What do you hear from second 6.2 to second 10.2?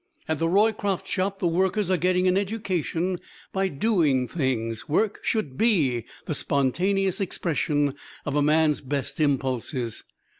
the spontaneous expression of a man's best impulses.